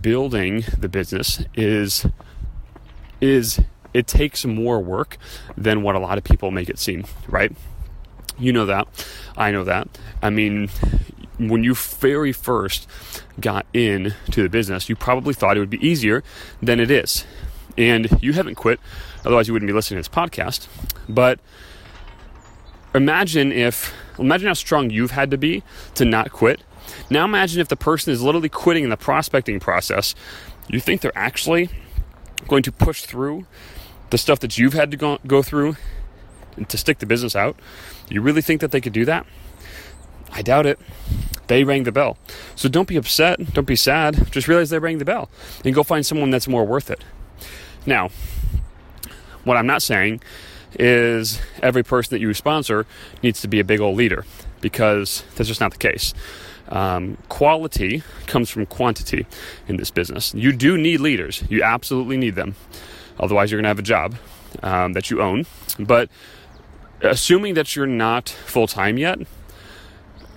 building 0.00 0.64
the 0.76 0.88
business 0.88 1.44
is 1.54 2.06
is 3.20 3.60
it 3.96 4.06
takes 4.06 4.44
more 4.44 4.78
work 4.78 5.16
than 5.56 5.82
what 5.82 5.96
a 5.96 5.98
lot 5.98 6.18
of 6.18 6.24
people 6.24 6.50
make 6.50 6.68
it 6.68 6.78
seem, 6.78 7.06
right? 7.28 7.50
You 8.38 8.52
know 8.52 8.66
that. 8.66 8.86
I 9.38 9.50
know 9.50 9.64
that. 9.64 9.88
I 10.22 10.28
mean, 10.28 10.68
when 11.38 11.64
you 11.64 11.74
very 11.74 12.32
first 12.32 12.86
got 13.40 13.64
into 13.72 14.42
the 14.42 14.50
business, 14.50 14.90
you 14.90 14.96
probably 14.96 15.32
thought 15.32 15.56
it 15.56 15.60
would 15.60 15.70
be 15.70 15.86
easier 15.86 16.22
than 16.60 16.78
it 16.78 16.90
is. 16.90 17.24
And 17.78 18.22
you 18.22 18.34
haven't 18.34 18.56
quit, 18.56 18.80
otherwise, 19.24 19.48
you 19.48 19.54
wouldn't 19.54 19.68
be 19.68 19.72
listening 19.72 20.02
to 20.02 20.10
this 20.10 20.14
podcast. 20.14 20.68
But 21.08 21.40
imagine 22.94 23.50
if, 23.50 23.94
imagine 24.18 24.48
how 24.48 24.54
strong 24.54 24.90
you've 24.90 25.12
had 25.12 25.30
to 25.30 25.38
be 25.38 25.62
to 25.94 26.04
not 26.04 26.32
quit. 26.32 26.60
Now 27.08 27.24
imagine 27.24 27.62
if 27.62 27.68
the 27.68 27.76
person 27.76 28.12
is 28.12 28.20
literally 28.20 28.50
quitting 28.50 28.84
in 28.84 28.90
the 28.90 28.96
prospecting 28.98 29.58
process. 29.58 30.14
You 30.68 30.80
think 30.80 31.00
they're 31.00 31.16
actually 31.16 31.70
going 32.46 32.62
to 32.64 32.72
push 32.72 33.06
through 33.06 33.46
the 34.10 34.18
stuff 34.18 34.40
that 34.40 34.58
you've 34.58 34.74
had 34.74 34.90
to 34.90 34.96
go, 34.96 35.18
go 35.26 35.42
through 35.42 35.76
to 36.68 36.76
stick 36.76 36.98
the 36.98 37.06
business 37.06 37.36
out? 37.36 37.56
You 38.08 38.20
really 38.20 38.42
think 38.42 38.60
that 38.60 38.70
they 38.70 38.80
could 38.80 38.92
do 38.92 39.04
that? 39.04 39.26
I 40.32 40.42
doubt 40.42 40.66
it. 40.66 40.78
They 41.46 41.64
rang 41.64 41.84
the 41.84 41.92
bell. 41.92 42.18
So 42.54 42.68
don't 42.68 42.88
be 42.88 42.96
upset. 42.96 43.54
Don't 43.54 43.66
be 43.66 43.76
sad. 43.76 44.30
Just 44.32 44.48
realize 44.48 44.70
they 44.70 44.78
rang 44.78 44.98
the 44.98 45.04
bell 45.04 45.30
and 45.64 45.74
go 45.74 45.82
find 45.82 46.04
someone 46.04 46.30
that's 46.30 46.48
more 46.48 46.64
worth 46.64 46.90
it. 46.90 47.04
Now, 47.84 48.10
what 49.44 49.56
I'm 49.56 49.66
not 49.66 49.82
saying 49.82 50.20
is 50.78 51.40
every 51.62 51.82
person 51.82 52.10
that 52.10 52.20
you 52.20 52.34
sponsor 52.34 52.86
needs 53.22 53.40
to 53.40 53.48
be 53.48 53.60
a 53.60 53.64
big 53.64 53.80
old 53.80 53.96
leader 53.96 54.24
because 54.60 55.22
that's 55.36 55.48
just 55.48 55.60
not 55.60 55.72
the 55.72 55.78
case. 55.78 56.12
Um, 56.68 57.16
quality 57.28 58.02
comes 58.26 58.50
from 58.50 58.66
quantity 58.66 59.26
in 59.68 59.76
this 59.76 59.90
business. 59.90 60.34
You 60.34 60.52
do 60.52 60.76
need 60.76 61.00
leaders, 61.00 61.44
you 61.48 61.62
absolutely 61.62 62.16
need 62.16 62.34
them. 62.34 62.56
Otherwise, 63.18 63.50
you're 63.50 63.58
going 63.58 63.64
to 63.64 63.68
have 63.68 63.78
a 63.78 63.82
job 63.82 64.16
um, 64.62 64.92
that 64.92 65.10
you 65.10 65.20
own. 65.20 65.46
But 65.78 66.08
assuming 67.00 67.54
that 67.54 67.76
you're 67.76 67.86
not 67.86 68.28
full 68.28 68.66
time 68.66 68.98
yet, 68.98 69.18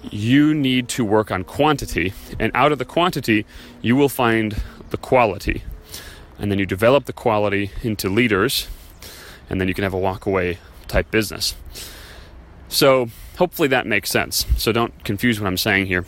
you 0.03 0.53
need 0.53 0.87
to 0.89 1.03
work 1.03 1.31
on 1.31 1.43
quantity. 1.43 2.13
And 2.39 2.51
out 2.55 2.71
of 2.71 2.79
the 2.79 2.85
quantity, 2.85 3.45
you 3.81 3.95
will 3.95 4.09
find 4.09 4.61
the 4.89 4.97
quality. 4.97 5.63
And 6.37 6.51
then 6.51 6.59
you 6.59 6.65
develop 6.65 7.05
the 7.05 7.13
quality 7.13 7.71
into 7.83 8.09
leaders, 8.09 8.69
and 9.49 9.59
then 9.59 9.67
you 9.67 9.73
can 9.73 9.83
have 9.83 9.93
a 9.93 9.97
walk 9.97 10.25
away 10.25 10.59
type 10.87 11.11
business. 11.11 11.55
So, 12.69 13.09
hopefully, 13.37 13.67
that 13.69 13.85
makes 13.85 14.09
sense. 14.09 14.45
So, 14.57 14.71
don't 14.71 15.03
confuse 15.03 15.39
what 15.39 15.47
I'm 15.47 15.57
saying 15.57 15.87
here. 15.87 16.05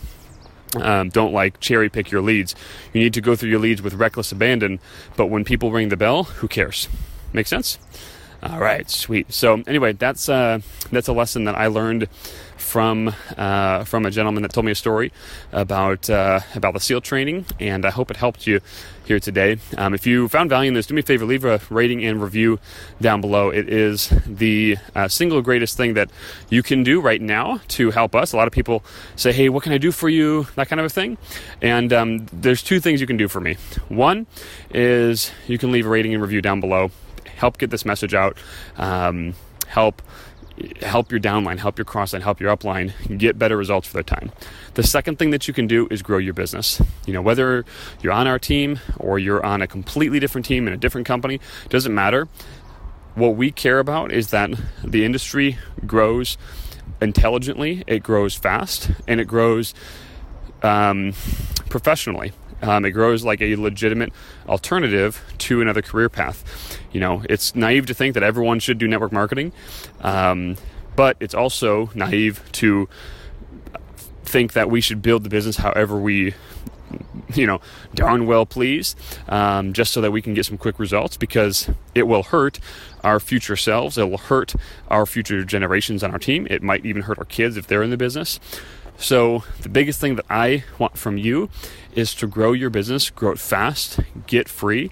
Um, 0.76 1.10
don't 1.10 1.34
like 1.34 1.60
cherry 1.60 1.90
pick 1.90 2.12
your 2.12 2.22
leads. 2.22 2.56
You 2.94 3.02
need 3.02 3.14
to 3.14 3.22
go 3.22 3.36
through 3.36 3.50
your 3.50 3.60
leads 3.60 3.82
with 3.82 3.94
reckless 3.96 4.32
abandon. 4.32 4.80
But 5.18 5.28
when 5.28 5.44
people 5.44 5.72
ring 5.72 5.90
the 5.90 5.98
bell, 5.98 6.24
who 6.24 6.48
cares? 6.48 6.88
Make 7.34 7.48
sense? 7.48 7.78
All 8.44 8.60
right, 8.60 8.90
sweet. 8.90 9.32
So 9.32 9.62
anyway, 9.68 9.94
that's 9.94 10.28
uh, 10.28 10.62
that's 10.92 11.08
a 11.08 11.14
lesson 11.14 11.44
that 11.44 11.54
I 11.54 11.68
learned 11.68 12.08
from 12.58 13.14
uh, 13.38 13.84
from 13.84 14.06
a 14.06 14.10
gentleman 14.10 14.42
that 14.42 14.52
told 14.52 14.66
me 14.66 14.72
a 14.72 14.76
story 14.76 15.12
about 15.52 16.10
uh, 16.10 16.40
about 16.56 16.74
the 16.74 16.80
SEAL 16.80 17.02
training, 17.02 17.46
and 17.60 17.86
I 17.86 17.92
hope 17.92 18.10
it 18.10 18.18
helped 18.18 18.48
you 18.48 18.60
here 19.06 19.20
today. 19.20 19.58
Um, 19.78 19.94
if 19.94 20.08
you 20.08 20.28
found 20.28 20.50
value 20.50 20.70
in 20.70 20.74
this, 20.74 20.88
do 20.88 20.96
me 20.96 21.02
a 21.02 21.04
favor, 21.04 21.24
leave 21.24 21.46
a 21.46 21.62
rating 21.70 22.04
and 22.04 22.20
review 22.20 22.60
down 23.00 23.22
below. 23.22 23.50
It 23.52 23.70
is 23.70 24.12
the 24.26 24.78
uh, 24.96 25.08
single 25.08 25.44
greatest 25.44 25.78
thing 25.78 25.94
that 25.94 26.10
you 26.50 26.64
can 26.64 26.82
do 26.82 27.00
right 27.00 27.22
now 27.22 27.62
to 27.70 27.92
help 27.92 28.16
us. 28.16 28.34
A 28.34 28.38
lot 28.38 28.48
of 28.48 28.54
people 28.54 28.84
say, 29.16 29.32
"Hey, 29.34 29.50
what 29.50 29.62
can 29.62 29.72
I 29.72 29.78
do 29.78 29.92
for 29.92 30.10
you?" 30.10 30.48
That 30.56 30.68
kind 30.68 30.80
of 30.80 30.88
a 30.88 30.90
thing. 30.90 31.20
And 31.62 31.94
um, 31.94 32.26
there's 32.34 32.64
two 32.64 32.80
things 32.80 33.02
you 33.02 33.08
can 33.08 33.18
do 33.18 33.28
for 33.28 33.40
me. 33.40 33.58
One 33.90 34.26
is 34.74 35.32
you 35.46 35.60
can 35.60 35.72
leave 35.72 35.86
a 35.86 35.90
rating 35.90 36.16
and 36.16 36.24
review 36.24 36.42
down 36.42 36.60
below. 36.60 36.90
Help 37.42 37.58
get 37.58 37.72
this 37.72 37.86
message 37.86 38.14
out. 38.14 38.38
Um, 38.78 39.34
help 39.66 40.04
help 40.84 41.10
your 41.10 41.20
downline, 41.20 41.58
help 41.58 41.80
your 41.80 41.86
crossline, 41.86 42.22
help 42.22 42.40
your 42.40 42.56
upline 42.56 43.18
get 43.18 43.40
better 43.40 43.58
results 43.58 43.88
for 43.88 43.96
their 43.96 44.04
time. 44.04 44.32
The 44.76 44.84
second 44.84 45.18
thing 45.18 45.32
that 45.32 45.48
you 45.48 45.54
can 45.56 45.66
do 45.66 45.88
is 45.90 46.04
grow 46.04 46.20
your 46.20 46.36
business. 46.36 46.80
You 47.08 47.14
know, 47.14 47.22
whether 47.24 47.66
you're 48.00 48.14
on 48.14 48.28
our 48.28 48.38
team 48.38 48.80
or 49.00 49.18
you're 49.18 49.44
on 49.44 49.64
a 49.64 49.66
completely 49.66 50.20
different 50.20 50.46
team 50.46 50.68
in 50.68 50.74
a 50.74 50.78
different 50.78 51.08
company, 51.08 51.40
doesn't 51.70 51.96
matter. 51.96 52.28
What 53.16 53.36
we 53.38 53.50
care 53.50 53.80
about 53.80 54.12
is 54.12 54.30
that 54.30 54.52
the 54.84 55.04
industry 55.04 55.58
grows 55.88 56.38
intelligently, 57.02 57.84
it 57.88 58.04
grows 58.04 58.36
fast, 58.36 58.92
and 59.08 59.20
it 59.20 59.26
grows 59.26 59.74
um, 60.62 61.14
professionally. 61.70 62.34
Um, 62.62 62.86
it 62.86 62.92
grows 62.92 63.24
like 63.24 63.42
a 63.42 63.56
legitimate 63.56 64.14
alternative 64.48 65.24
to 65.40 65.62
another 65.62 65.82
career 65.82 66.10
path. 66.10 66.80
You 66.92 67.00
know, 67.00 67.24
it's 67.30 67.56
naive 67.56 67.86
to 67.88 67.94
think 67.94 68.14
that 68.14 68.24
everyone 68.24 68.60
should 68.60 68.78
do 68.78 68.88
network 68.88 69.12
marketing, 69.12 69.52
um, 70.02 70.58
but 70.96 71.18
it's 71.20 71.34
also 71.34 71.90
naive 71.96 72.44
to 72.54 72.88
think 74.24 74.54
that 74.54 74.70
we 74.70 74.80
should 74.82 75.02
build 75.02 75.24
the 75.24 75.30
business 75.30 75.58
however 75.58 76.00
we 76.00 76.34
you 77.36 77.48
know, 77.48 77.62
darn 77.94 78.26
well 78.26 78.46
please, 78.46 78.96
um, 79.30 79.74
just 79.74 79.92
so 79.94 80.02
that 80.02 80.12
we 80.12 80.22
can 80.22 80.34
get 80.34 80.46
some 80.46 80.58
quick 80.58 80.80
results 80.80 81.18
because 81.18 81.70
it 81.96 82.04
will 82.04 82.24
hurt 82.24 82.60
our 83.04 83.20
future 83.20 83.56
selves. 83.56 83.98
It 83.98 84.10
will 84.10 84.18
hurt 84.18 84.56
our 84.90 85.06
future 85.06 85.44
generations 85.44 86.04
on 86.04 86.12
our 86.12 86.20
team. 86.20 86.48
It 86.50 86.62
might 86.62 86.86
even 86.86 87.04
hurt 87.04 87.20
our 87.20 87.26
kids 87.26 87.58
if 87.58 87.68
they're 87.68 87.84
in 87.84 87.90
the 87.90 87.98
business. 87.98 88.40
So, 88.98 89.44
the 89.62 89.70
biggest 89.70 90.00
thing 90.00 90.16
that 90.16 90.26
I 90.30 90.64
want 90.78 90.98
from 90.98 91.18
you 91.18 91.50
is 91.94 92.14
to 92.16 92.28
grow 92.28 92.54
your 92.54 92.70
business, 92.70 93.10
grow 93.10 93.32
it 93.32 93.40
fast, 93.40 94.00
get 94.28 94.48
free, 94.48 94.92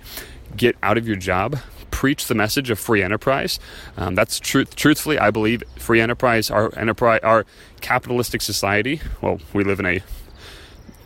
get 0.55 0.75
out 0.81 0.97
of 0.97 1.07
your 1.07 1.15
job, 1.15 1.59
preach 1.91 2.27
the 2.27 2.35
message 2.35 2.69
of 2.69 2.79
free 2.79 3.03
enterprise. 3.03 3.59
Um, 3.97 4.15
that's 4.15 4.39
truth. 4.39 4.75
Truthfully, 4.75 5.19
I 5.19 5.31
believe 5.31 5.63
free 5.77 6.01
enterprise, 6.01 6.49
our 6.49 6.75
enterprise, 6.77 7.19
our 7.23 7.45
capitalistic 7.81 8.41
society. 8.41 9.01
Well, 9.21 9.39
we 9.53 9.63
live 9.63 9.79
in 9.79 9.85
a 9.85 10.01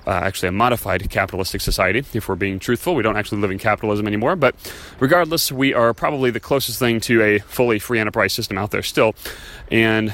uh, 0.06 0.12
actually 0.12 0.50
a 0.50 0.52
modified 0.52 1.10
capitalistic 1.10 1.62
society. 1.62 2.00
If 2.14 2.28
we're 2.28 2.36
being 2.36 2.60
truthful, 2.60 2.96
we 2.96 3.04
don't 3.04 3.16
actually 3.16 3.42
live 3.42 3.52
in 3.52 3.58
capitalism 3.58 4.06
anymore. 4.06 4.36
But 4.36 4.56
regardless, 5.00 5.52
we 5.52 5.74
are 5.74 5.94
probably 5.94 6.30
the 6.30 6.40
closest 6.40 6.80
thing 6.80 7.00
to 7.02 7.22
a 7.22 7.40
fully 7.40 7.80
free 7.80 8.00
enterprise 8.00 8.34
system 8.34 8.58
out 8.58 8.72
there 8.72 8.84
still, 8.84 9.16
and 9.72 10.14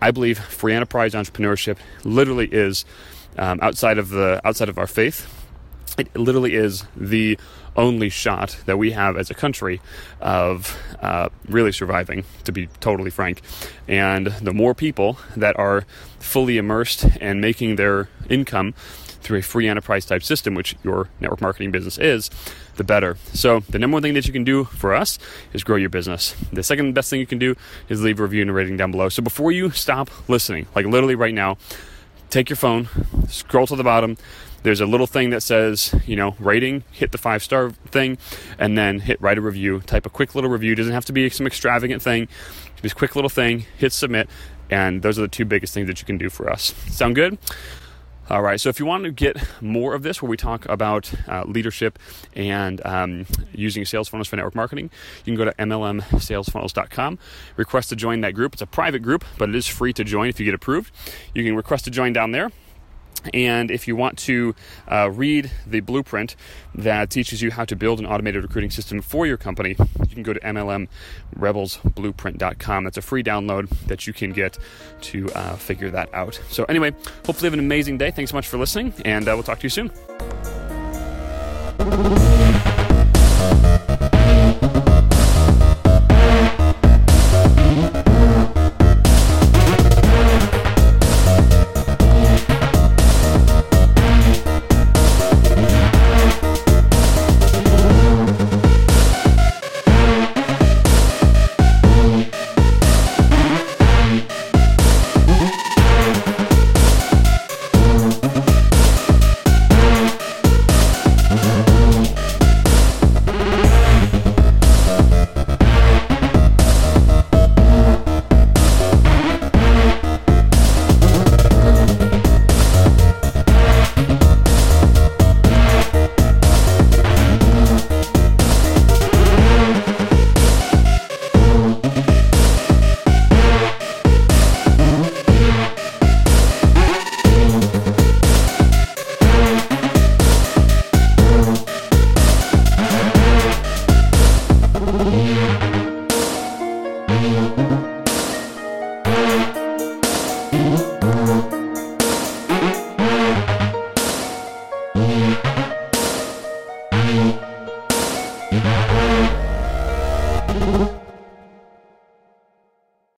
I 0.00 0.10
believe 0.10 0.38
free 0.38 0.74
enterprise 0.74 1.14
entrepreneurship 1.14 1.78
literally 2.04 2.48
is 2.52 2.84
um, 3.38 3.58
outside 3.62 3.98
of 3.98 4.10
the 4.10 4.40
outside 4.44 4.68
of 4.68 4.78
our 4.78 4.86
faith. 4.86 5.30
It 5.96 6.14
literally 6.16 6.54
is 6.54 6.84
the 6.96 7.38
only 7.76 8.08
shot 8.08 8.56
that 8.66 8.78
we 8.78 8.92
have 8.92 9.16
as 9.16 9.30
a 9.30 9.34
country 9.34 9.80
of 10.20 10.76
uh, 11.00 11.28
really 11.48 11.72
surviving, 11.72 12.24
to 12.44 12.52
be 12.52 12.68
totally 12.80 13.10
frank. 13.10 13.40
And 13.88 14.26
the 14.26 14.52
more 14.52 14.74
people 14.74 15.18
that 15.36 15.58
are 15.58 15.84
fully 16.18 16.56
immersed 16.56 17.06
and 17.20 17.40
making 17.40 17.76
their 17.76 18.08
income 18.28 18.74
through 19.24 19.38
a 19.38 19.42
free 19.42 19.66
enterprise 19.66 20.04
type 20.04 20.22
system, 20.22 20.54
which 20.54 20.76
your 20.84 21.08
network 21.20 21.40
marketing 21.40 21.70
business 21.70 21.98
is, 21.98 22.30
the 22.76 22.84
better. 22.84 23.16
So, 23.32 23.60
the 23.60 23.78
number 23.78 23.96
one 23.96 24.02
thing 24.02 24.14
that 24.14 24.26
you 24.26 24.32
can 24.32 24.44
do 24.44 24.64
for 24.64 24.94
us 24.94 25.18
is 25.52 25.64
grow 25.64 25.76
your 25.76 25.88
business. 25.88 26.36
The 26.52 26.62
second 26.62 26.92
best 26.94 27.10
thing 27.10 27.20
you 27.20 27.26
can 27.26 27.38
do 27.38 27.56
is 27.88 28.02
leave 28.02 28.20
a 28.20 28.22
review 28.22 28.42
and 28.42 28.50
a 28.50 28.52
rating 28.52 28.76
down 28.76 28.90
below. 28.90 29.08
So, 29.08 29.22
before 29.22 29.50
you 29.50 29.70
stop 29.70 30.10
listening, 30.28 30.66
like 30.76 30.86
literally 30.86 31.14
right 31.14 31.34
now, 31.34 31.56
take 32.30 32.48
your 32.48 32.56
phone, 32.56 32.88
scroll 33.28 33.66
to 33.66 33.76
the 33.76 33.84
bottom, 33.84 34.16
there's 34.64 34.80
a 34.80 34.86
little 34.86 35.06
thing 35.06 35.30
that 35.30 35.42
says, 35.42 35.94
you 36.06 36.16
know, 36.16 36.34
rating, 36.38 36.84
hit 36.90 37.12
the 37.12 37.18
five 37.18 37.42
star 37.42 37.70
thing, 37.70 38.16
and 38.58 38.76
then 38.76 39.00
hit 39.00 39.20
write 39.20 39.36
a 39.36 39.42
review. 39.42 39.80
Type 39.80 40.06
a 40.06 40.10
quick 40.10 40.34
little 40.34 40.50
review. 40.50 40.74
Doesn't 40.74 40.92
have 40.92 41.04
to 41.04 41.12
be 41.12 41.28
some 41.28 41.46
extravagant 41.46 42.02
thing. 42.02 42.28
Just 42.82 42.96
quick 42.96 43.14
little 43.14 43.28
thing, 43.28 43.66
hit 43.76 43.92
submit, 43.92 44.28
and 44.70 45.02
those 45.02 45.18
are 45.18 45.22
the 45.22 45.28
two 45.28 45.44
biggest 45.44 45.74
things 45.74 45.86
that 45.86 46.00
you 46.00 46.06
can 46.06 46.18
do 46.18 46.30
for 46.30 46.50
us. 46.50 46.74
Sound 46.88 47.14
good? 47.14 47.38
All 48.30 48.40
right, 48.40 48.58
so 48.58 48.70
if 48.70 48.80
you 48.80 48.86
want 48.86 49.04
to 49.04 49.10
get 49.10 49.36
more 49.60 49.94
of 49.94 50.02
this, 50.02 50.22
where 50.22 50.30
we 50.30 50.38
talk 50.38 50.66
about 50.66 51.12
uh, 51.28 51.44
leadership 51.46 51.98
and 52.34 52.84
um, 52.86 53.26
using 53.52 53.84
sales 53.84 54.08
funnels 54.08 54.28
for 54.28 54.36
network 54.36 54.54
marketing, 54.54 54.90
you 55.24 55.24
can 55.24 55.34
go 55.34 55.44
to 55.44 55.52
mlmsalesfunnels.com. 55.52 57.18
Request 57.56 57.90
to 57.90 57.96
join 57.96 58.22
that 58.22 58.32
group. 58.32 58.54
It's 58.54 58.62
a 58.62 58.66
private 58.66 59.00
group, 59.00 59.26
but 59.36 59.50
it 59.50 59.54
is 59.54 59.66
free 59.66 59.92
to 59.92 60.04
join 60.04 60.30
if 60.30 60.40
you 60.40 60.46
get 60.46 60.54
approved. 60.54 60.90
You 61.34 61.44
can 61.44 61.54
request 61.54 61.84
to 61.84 61.90
join 61.90 62.14
down 62.14 62.30
there. 62.30 62.50
And 63.32 63.70
if 63.70 63.88
you 63.88 63.96
want 63.96 64.18
to 64.20 64.54
uh, 64.90 65.10
read 65.10 65.50
the 65.66 65.80
blueprint 65.80 66.36
that 66.74 67.08
teaches 67.10 67.40
you 67.40 67.50
how 67.50 67.64
to 67.64 67.74
build 67.76 67.98
an 67.98 68.04
automated 68.06 68.42
recruiting 68.42 68.70
system 68.70 69.00
for 69.00 69.26
your 69.26 69.38
company, 69.38 69.76
you 69.78 70.14
can 70.14 70.22
go 70.22 70.34
to 70.34 70.40
MLMRebelsBlueprint.com. 70.40 72.84
That's 72.84 72.98
a 72.98 73.02
free 73.02 73.22
download 73.22 73.70
that 73.86 74.06
you 74.06 74.12
can 74.12 74.32
get 74.32 74.58
to 75.02 75.30
uh, 75.30 75.56
figure 75.56 75.90
that 75.90 76.12
out. 76.12 76.38
So, 76.50 76.64
anyway, 76.64 76.90
hopefully, 77.24 77.46
have 77.46 77.54
an 77.54 77.60
amazing 77.60 77.96
day. 77.98 78.10
Thanks 78.10 78.30
so 78.30 78.36
much 78.36 78.48
for 78.48 78.58
listening, 78.58 78.92
and 79.04 79.28
uh, 79.28 79.32
we'll 79.34 79.42
talk 79.42 79.58
to 79.60 79.64
you 79.64 79.70
soon. 79.70 79.90